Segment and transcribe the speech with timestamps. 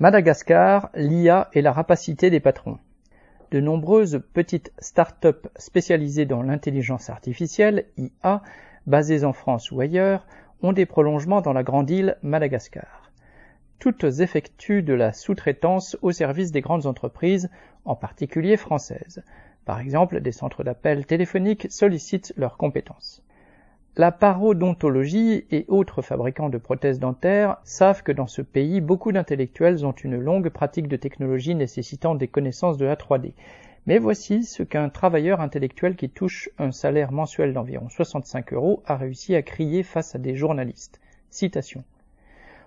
[0.00, 2.78] Madagascar, l'IA et la rapacité des patrons.
[3.50, 8.40] De nombreuses petites start-up spécialisées dans l'intelligence artificielle, IA,
[8.86, 10.24] basées en France ou ailleurs,
[10.62, 13.10] ont des prolongements dans la grande île Madagascar.
[13.80, 17.50] Toutes effectuent de la sous-traitance au service des grandes entreprises,
[17.84, 19.24] en particulier françaises.
[19.64, 23.24] Par exemple, des centres d'appel téléphoniques sollicitent leurs compétences.
[23.98, 29.84] La parodontologie et autres fabricants de prothèses dentaires savent que dans ce pays, beaucoup d'intellectuels
[29.84, 33.32] ont une longue pratique de technologie nécessitant des connaissances de la 3D.
[33.88, 38.96] Mais voici ce qu'un travailleur intellectuel qui touche un salaire mensuel d'environ 65 euros a
[38.96, 41.00] réussi à crier face à des journalistes.
[41.30, 41.82] Citation.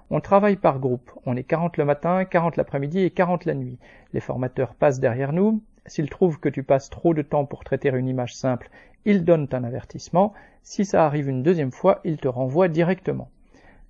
[0.09, 1.13] On travaille par groupe.
[1.25, 3.77] On est 40 le matin, 40 l'après-midi et 40 la nuit.
[4.11, 5.61] Les formateurs passent derrière nous.
[5.91, 8.69] S'ils trouvent que tu passes trop de temps pour traiter une image simple,
[9.03, 10.31] ils donnent un avertissement.
[10.63, 13.29] Si ça arrive une deuxième fois, ils te renvoient directement.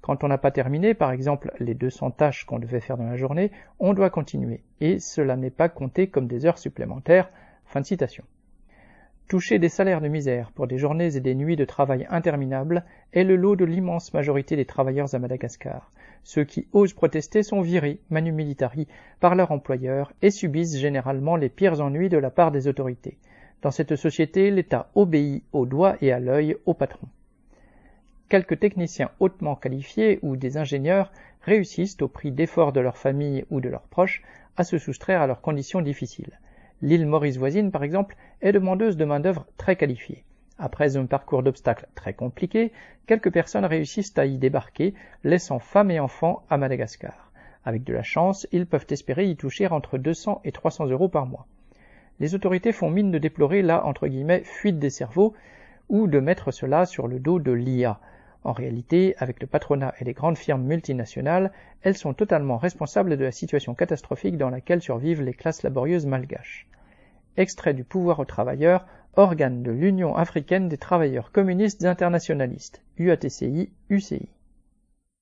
[0.01, 3.17] Quand on n'a pas terminé, par exemple, les 200 tâches qu'on devait faire dans la
[3.17, 4.63] journée, on doit continuer.
[4.79, 7.29] Et cela n'est pas compté comme des heures supplémentaires.
[7.65, 8.23] Fin de citation.
[9.31, 13.23] Toucher des salaires de misère pour des journées et des nuits de travail interminables est
[13.23, 15.89] le lot de l'immense majorité des travailleurs à Madagascar.
[16.25, 18.89] Ceux qui osent protester sont virés, manu militari,
[19.21, 23.17] par leur employeur et subissent généralement les pires ennuis de la part des autorités.
[23.61, 27.07] Dans cette société, l'État obéit au doigt et à l'œil au patron.
[28.27, 31.09] Quelques techniciens hautement qualifiés ou des ingénieurs
[31.43, 34.23] réussissent, au prix d'efforts de leur famille ou de leurs proches,
[34.57, 36.37] à se soustraire à leurs conditions difficiles.
[36.81, 40.23] L'île Maurice voisine, par exemple, est demandeuse de main-d'œuvre très qualifiée.
[40.57, 42.71] Après un parcours d'obstacles très compliqué,
[43.07, 44.93] quelques personnes réussissent à y débarquer,
[45.23, 47.31] laissant femmes et enfants à Madagascar.
[47.65, 51.25] Avec de la chance, ils peuvent espérer y toucher entre 200 et 300 euros par
[51.27, 51.45] mois.
[52.19, 55.33] Les autorités font mine de déplorer la entre guillemets fuite des cerveaux
[55.89, 57.99] ou de mettre cela sur le dos de l'IA.
[58.43, 61.51] En réalité, avec le patronat et les grandes firmes multinationales,
[61.83, 66.67] elles sont totalement responsables de la situation catastrophique dans laquelle survivent les classes laborieuses malgaches.
[67.37, 74.29] Extrait du pouvoir aux travailleurs, organe de l'Union africaine des travailleurs communistes internationalistes, UATCI, UCI.